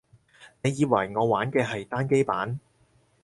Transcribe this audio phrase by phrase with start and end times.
[0.63, 2.59] 你以為我玩嘅係單機版